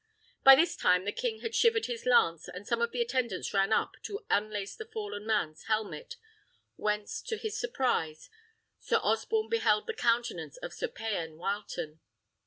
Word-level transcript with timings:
By 0.43 0.55
this 0.55 0.75
time 0.75 1.05
the 1.05 1.11
king 1.11 1.41
had 1.41 1.53
shivered 1.53 1.85
his 1.85 2.07
lance, 2.07 2.47
and 2.47 2.65
some 2.65 2.81
of 2.81 2.89
the 2.91 3.03
attendants 3.03 3.53
ran 3.53 3.71
up 3.71 3.97
to 4.01 4.25
unlace 4.31 4.75
the 4.75 4.87
fallen 4.87 5.27
man's 5.27 5.65
helmet, 5.65 6.15
when, 6.75 7.05
to 7.27 7.37
his 7.37 7.59
surprise, 7.59 8.27
Sir 8.79 8.97
Osborne 9.03 9.49
beheld 9.49 9.85
the 9.85 9.93
countenance 9.93 10.57
of 10.57 10.73
Sir 10.73 10.87
Payan 10.87 11.37
Wileton. 11.37 11.99